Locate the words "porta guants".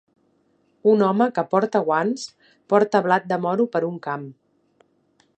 1.51-2.23